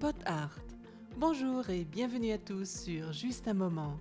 Pot 0.00 0.16
Art. 0.24 0.58
Bonjour 1.18 1.68
et 1.68 1.84
bienvenue 1.84 2.32
à 2.32 2.38
tous 2.38 2.84
sur 2.84 3.12
Juste 3.12 3.48
un 3.48 3.54
moment. 3.54 3.98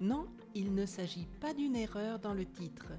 Non, 0.00 0.28
il 0.54 0.72
ne 0.76 0.86
s'agit 0.86 1.26
pas 1.40 1.54
d'une 1.54 1.74
erreur 1.74 2.20
dans 2.20 2.34
le 2.34 2.46
titre. 2.46 2.92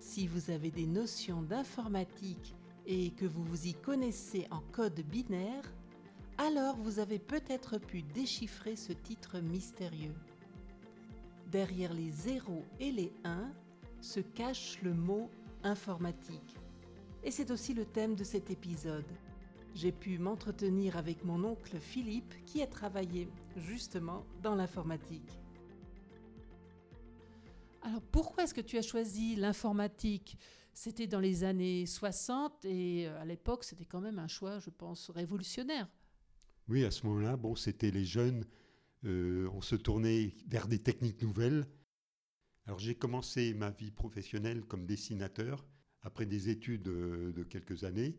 Si 0.00 0.26
vous 0.26 0.50
avez 0.50 0.70
des 0.70 0.86
notions 0.86 1.42
d'informatique 1.42 2.54
et 2.86 3.10
que 3.10 3.26
vous 3.26 3.44
vous 3.44 3.66
y 3.66 3.74
connaissez 3.74 4.46
en 4.50 4.60
code 4.72 4.98
binaire, 5.02 5.70
alors 6.38 6.76
vous 6.76 6.98
avez 6.98 7.18
peut-être 7.18 7.76
pu 7.76 8.02
déchiffrer 8.02 8.74
ce 8.74 8.94
titre 8.94 9.38
mystérieux. 9.40 10.14
Derrière 11.52 11.92
les 11.92 12.10
0 12.10 12.64
et 12.80 12.90
les 12.90 13.12
1 13.24 13.52
se 14.04 14.20
cache 14.20 14.80
le 14.82 14.94
mot 14.94 15.30
informatique. 15.62 16.56
Et 17.22 17.30
c'est 17.30 17.50
aussi 17.50 17.74
le 17.74 17.86
thème 17.86 18.14
de 18.14 18.24
cet 18.24 18.50
épisode 18.50 19.06
j'ai 19.74 19.92
pu 19.92 20.18
m'entretenir 20.18 20.96
avec 20.96 21.24
mon 21.24 21.42
oncle 21.44 21.78
Philippe 21.78 22.34
qui 22.46 22.62
a 22.62 22.66
travaillé 22.66 23.28
justement 23.56 24.24
dans 24.42 24.54
l'informatique. 24.54 25.38
Alors 27.82 28.00
pourquoi 28.12 28.44
est-ce 28.44 28.54
que 28.54 28.60
tu 28.60 28.78
as 28.78 28.82
choisi 28.82 29.36
l'informatique? 29.36 30.38
C'était 30.72 31.06
dans 31.06 31.20
les 31.20 31.44
années 31.44 31.86
60 31.86 32.64
et 32.64 33.06
euh, 33.06 33.20
à 33.20 33.24
l'époque 33.24 33.64
c'était 33.64 33.84
quand 33.84 34.00
même 34.00 34.18
un 34.18 34.28
choix, 34.28 34.58
je 34.58 34.70
pense, 34.70 35.10
révolutionnaire. 35.10 35.88
Oui, 36.68 36.84
à 36.84 36.90
ce 36.90 37.06
moment-là, 37.06 37.36
bon, 37.36 37.54
c'était 37.54 37.90
les 37.90 38.04
jeunes, 38.04 38.46
euh, 39.04 39.48
on 39.52 39.60
se 39.60 39.76
tournait 39.76 40.34
vers 40.48 40.66
des 40.66 40.78
techniques 40.78 41.20
nouvelles. 41.20 41.66
Alors 42.66 42.78
j'ai 42.78 42.94
commencé 42.94 43.52
ma 43.54 43.70
vie 43.70 43.90
professionnelle 43.90 44.62
comme 44.64 44.86
dessinateur 44.86 45.66
après 46.04 46.26
des 46.26 46.48
études 46.48 46.88
euh, 46.88 47.32
de 47.32 47.42
quelques 47.42 47.84
années. 47.84 48.16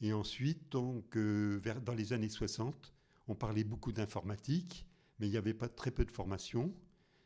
Et 0.00 0.12
ensuite, 0.12 0.70
donc, 0.72 1.16
euh, 1.16 1.60
dans 1.84 1.94
les 1.94 2.12
années 2.12 2.28
60, 2.28 2.92
on 3.28 3.34
parlait 3.34 3.64
beaucoup 3.64 3.92
d'informatique, 3.92 4.86
mais 5.18 5.28
il 5.28 5.30
n'y 5.30 5.36
avait 5.36 5.54
pas 5.54 5.68
très 5.68 5.90
peu 5.90 6.04
de 6.04 6.10
formation. 6.10 6.74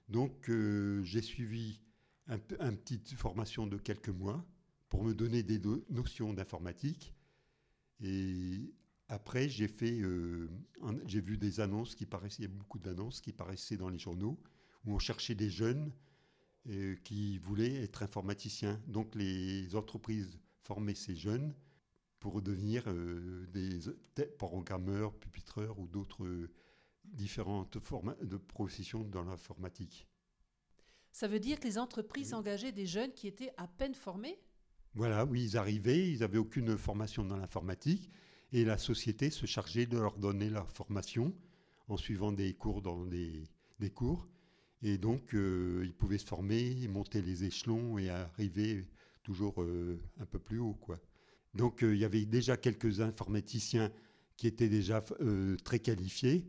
Donc, 0.09 0.49
euh, 0.49 1.03
j'ai 1.05 1.23
suivi 1.23 1.81
une 2.29 2.77
petite 2.77 3.15
formation 3.15 3.67
de 3.67 3.79
quelques 3.79 4.11
mois 4.11 4.45
pour 4.91 5.03
me 5.03 5.15
donner 5.15 5.43
des 5.43 5.61
notions 5.91 6.35
d'informatique. 6.35 7.15
Et 8.01 8.75
après, 9.09 9.49
j'ai 9.49 9.69
fait, 9.69 10.03
j'ai 11.07 11.21
vu 11.21 11.39
des 11.39 11.61
annonces 11.61 11.95
qui 11.95 12.05
paraissaient, 12.05 12.49
beaucoup 12.49 12.79
d'annonces 12.79 13.23
qui 13.23 13.33
paraissaient 13.33 13.79
dans 13.79 13.89
les 13.89 13.99
journaux 13.99 14.39
où 14.85 14.95
on 14.95 14.99
cherchait 14.99 15.35
des 15.35 15.51
jeunes 15.51 15.91
qui 17.05 17.39
voulaient 17.39 17.83
être 17.83 18.03
informaticiens. 18.03 18.81
Donc, 18.87 19.15
les 19.15 19.75
entreprises 19.75 20.39
formaient 20.63 20.95
ces 20.95 21.17
jeunes 21.17 21.55
pour 22.21 22.43
devenir 22.43 22.85
euh, 22.89 23.47
des 23.53 24.27
programmeurs, 24.39 25.15
pupitreurs 25.15 25.79
ou 25.79 25.87
d'autres 25.87 26.25
euh, 26.25 26.51
différentes 27.05 27.79
formes 27.79 28.17
de 28.23 28.37
professions 28.37 29.05
dans 29.05 29.25
l'informatique. 29.25 30.07
Ça 31.13 31.29
veut 31.29 31.41
dire 31.41 31.59
que 31.59 31.67
les 31.67 31.79
entreprises 31.79 32.35
engageaient 32.35 32.73
des 32.73 32.87
jeunes 32.87 33.13
qui 33.13 33.29
étaient 33.29 33.53
à 33.57 33.67
peine 33.67 33.95
formés? 33.95 34.39
Voilà, 34.95 35.25
oui, 35.25 35.45
ils 35.45 35.57
arrivaient, 35.57 36.11
ils 36.11 36.21
n'avaient 36.21 36.39
aucune 36.39 36.77
formation 36.77 37.25
dans 37.25 37.37
l'informatique 37.37 38.11
et 38.53 38.65
la 38.65 38.79
société 38.79 39.31
se 39.31 39.47
chargeait 39.47 39.87
de 39.87 39.99
leur 39.99 40.19
donner 40.19 40.51
leur 40.51 40.71
formation 40.71 41.35
en 41.89 41.97
suivant 41.97 42.33
des 42.33 42.55
cours 42.55 42.83
dans 42.83 43.05
des, 43.07 43.45
des 43.79 43.91
cours. 43.91 44.29
Et 44.83 44.99
donc, 44.99 45.35
euh, 45.35 45.83
ils 45.85 45.95
pouvaient 45.95 46.19
se 46.19 46.27
former, 46.27 46.87
monter 46.89 47.23
les 47.23 47.45
échelons 47.45 47.99
et 47.99 48.11
arriver 48.11 48.85
toujours 49.23 49.65
un 50.21 50.27
peu 50.27 50.39
plus 50.39 50.59
haut, 50.59 50.75
quoi. 50.75 50.99
Donc 51.55 51.83
euh, 51.83 51.95
il 51.95 52.01
y 52.01 52.05
avait 52.05 52.25
déjà 52.25 52.57
quelques 52.57 53.01
informaticiens 53.01 53.91
qui 54.37 54.47
étaient 54.47 54.69
déjà 54.69 55.03
euh, 55.21 55.57
très 55.65 55.81
qualifiés. 55.81 56.47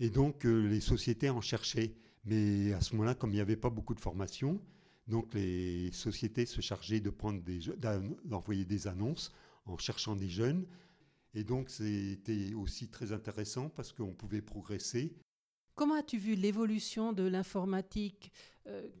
Et 0.00 0.10
donc 0.10 0.46
euh, 0.46 0.68
les 0.68 0.80
sociétés 0.80 1.30
en 1.30 1.40
cherchaient. 1.40 1.94
Mais 2.24 2.72
à 2.72 2.80
ce 2.80 2.94
moment-là, 2.94 3.14
comme 3.14 3.30
il 3.30 3.34
n'y 3.34 3.40
avait 3.40 3.56
pas 3.56 3.70
beaucoup 3.70 3.94
de 3.94 4.00
formation, 4.00 4.60
donc 5.08 5.34
les 5.34 5.90
sociétés 5.92 6.46
se 6.46 6.60
chargeaient 6.60 7.00
de 7.00 7.12
des 7.40 7.60
d'envoyer 8.24 8.64
des 8.64 8.86
annonces 8.86 9.32
en 9.66 9.76
cherchant 9.76 10.14
des 10.14 10.28
jeunes. 10.28 10.64
Et 11.34 11.42
donc 11.42 11.70
c'était 11.70 12.54
aussi 12.54 12.88
très 12.88 13.12
intéressant 13.12 13.68
parce 13.70 13.92
qu'on 13.92 14.14
pouvait 14.14 14.42
progresser. 14.42 15.16
Comment 15.74 15.94
as-tu 15.94 16.18
vu 16.18 16.34
l'évolution 16.34 17.12
de 17.12 17.24
l'informatique 17.24 18.32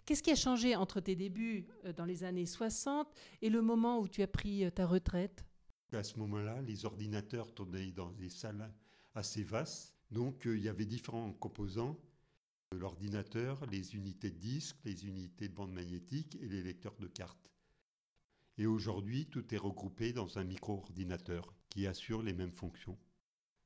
Qu'est-ce 0.04 0.22
qui 0.22 0.32
a 0.32 0.36
changé 0.36 0.74
entre 0.74 1.00
tes 1.00 1.14
débuts 1.14 1.68
dans 1.96 2.04
les 2.04 2.24
années 2.24 2.46
60 2.46 3.06
et 3.42 3.48
le 3.48 3.62
moment 3.62 4.00
où 4.00 4.08
tu 4.08 4.22
as 4.22 4.26
pris 4.26 4.64
ta 4.72 4.86
retraite? 4.86 5.44
À 5.92 6.02
ce 6.02 6.18
moment-là, 6.18 6.60
les 6.62 6.84
ordinateurs 6.84 7.52
tournaient 7.54 7.92
dans 7.92 8.10
des 8.12 8.30
salles 8.30 8.72
assez 9.14 9.44
vastes. 9.44 9.94
Donc, 10.10 10.46
euh, 10.46 10.56
il 10.56 10.64
y 10.64 10.68
avait 10.68 10.86
différents 10.86 11.32
composants 11.32 11.96
l'ordinateur, 12.74 13.64
les 13.66 13.94
unités 13.94 14.30
de 14.30 14.38
disque, 14.38 14.76
les 14.84 15.06
unités 15.06 15.48
de 15.48 15.54
bande 15.54 15.72
magnétique 15.72 16.38
et 16.40 16.48
les 16.48 16.62
lecteurs 16.62 16.96
de 16.98 17.06
cartes. 17.06 17.50
Et 18.58 18.66
aujourd'hui, 18.66 19.26
tout 19.26 19.54
est 19.54 19.58
regroupé 19.58 20.12
dans 20.12 20.38
un 20.38 20.44
micro-ordinateur 20.44 21.54
qui 21.68 21.86
assure 21.86 22.22
les 22.22 22.32
mêmes 22.32 22.52
fonctions. 22.52 22.98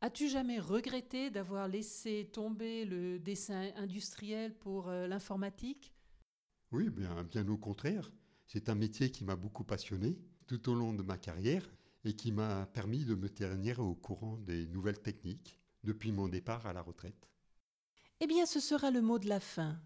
As-tu 0.02 0.28
jamais 0.28 0.60
regretté 0.60 1.30
d'avoir 1.30 1.68
laissé 1.68 2.28
tomber 2.30 2.84
le 2.84 3.18
dessin 3.18 3.70
industriel 3.76 4.54
pour 4.54 4.88
euh, 4.88 5.06
l'informatique? 5.06 5.94
Oui, 6.70 6.90
bien, 6.90 7.24
bien 7.24 7.48
au 7.48 7.56
contraire. 7.56 8.12
C'est 8.46 8.68
un 8.68 8.74
métier 8.74 9.10
qui 9.10 9.24
m'a 9.24 9.36
beaucoup 9.36 9.64
passionné 9.64 10.18
tout 10.46 10.68
au 10.68 10.74
long 10.74 10.92
de 10.92 11.02
ma 11.02 11.16
carrière 11.16 11.66
et 12.04 12.14
qui 12.14 12.30
m'a 12.30 12.66
permis 12.66 13.04
de 13.04 13.14
me 13.14 13.28
tenir 13.28 13.80
au 13.80 13.94
courant 13.94 14.36
des 14.36 14.66
nouvelles 14.66 15.00
techniques 15.00 15.58
depuis 15.82 16.12
mon 16.12 16.28
départ 16.28 16.66
à 16.66 16.74
la 16.74 16.82
retraite. 16.82 17.30
Eh 18.20 18.26
bien, 18.26 18.44
ce 18.44 18.60
sera 18.60 18.90
le 18.90 19.00
mot 19.00 19.18
de 19.18 19.28
la 19.28 19.40
fin. 19.40 19.80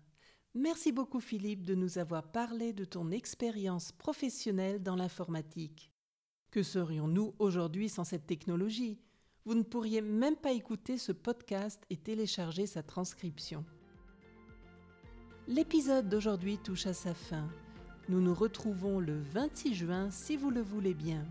Merci 0.54 0.91
beaucoup 0.91 1.20
Philippe 1.20 1.65
de 1.65 1.76
nous 1.76 1.99
avoir 1.99 2.32
parlé 2.32 2.72
de 2.72 2.84
ton 2.84 3.12
expérience 3.12 3.93
professionnelle 3.93 4.82
dans 4.82 4.97
l'informatique. 4.97 5.93
Que 6.50 6.65
serions-nous 6.65 7.37
aujourd'hui 7.38 7.88
sans 7.88 8.04
cette 8.04 8.26
technologie? 8.26 9.00
Vous 9.47 9.55
ne 9.55 9.62
pourriez 9.62 10.03
même 10.03 10.37
pas 10.37 10.53
écouter 10.53 10.99
ce 10.99 11.12
podcast 11.12 11.83
et 11.89 11.97
télécharger 11.97 12.67
sa 12.67 12.83
transcription. 12.83 13.65
L'épisode 15.49 16.09
d'aujourd'hui 16.09 16.59
touche 16.59 16.87
à 16.87 16.93
sa 16.93 17.15
fin. 17.15 17.49
Nous 18.11 18.21
nous 18.21 18.34
retrouvons 18.34 19.00
le 19.00 19.19
26 19.33 19.75
juin 19.75 20.11
si 20.11 20.37
vous 20.37 20.50
le 20.50 20.61
voulez 20.61 20.93
bien. 20.93 21.25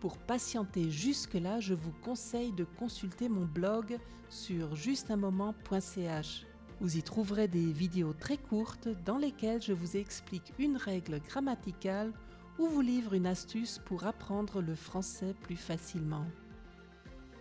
Pour 0.00 0.18
patienter 0.18 0.88
jusque-là, 0.88 1.58
je 1.58 1.74
vous 1.74 1.92
conseille 2.04 2.52
de 2.52 2.64
consulter 2.64 3.28
mon 3.28 3.44
blog 3.44 3.98
sur 4.28 4.76
justunmoment.ch. 4.76 6.46
Vous 6.80 6.96
y 6.96 7.02
trouverez 7.02 7.48
des 7.48 7.72
vidéos 7.72 8.12
très 8.12 8.36
courtes 8.36 8.88
dans 9.04 9.18
lesquelles 9.18 9.62
je 9.62 9.72
vous 9.72 9.96
explique 9.96 10.52
une 10.58 10.76
règle 10.76 11.20
grammaticale 11.20 12.12
ou 12.58 12.66
vous 12.66 12.80
livre 12.80 13.14
une 13.14 13.26
astuce 13.26 13.80
pour 13.84 14.06
apprendre 14.06 14.62
le 14.62 14.74
français 14.76 15.34
plus 15.42 15.56
facilement. 15.56 16.26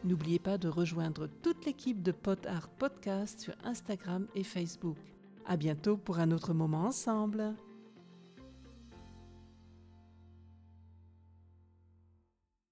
N'oubliez 0.03 0.39
pas 0.39 0.57
de 0.57 0.67
rejoindre 0.67 1.27
toute 1.43 1.65
l'équipe 1.65 2.01
de 2.01 2.11
Pot 2.11 2.47
Art 2.47 2.69
Podcast 2.69 3.39
sur 3.39 3.53
Instagram 3.63 4.27
et 4.33 4.43
Facebook. 4.43 4.97
À 5.45 5.57
bientôt 5.57 5.95
pour 5.95 6.17
un 6.17 6.31
autre 6.31 6.53
moment 6.53 6.85
ensemble. 6.85 7.53